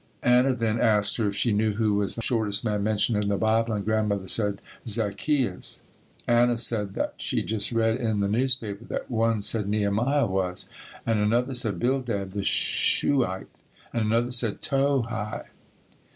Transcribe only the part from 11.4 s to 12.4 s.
said "Bildad